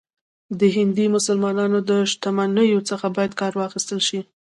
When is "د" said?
0.59-0.61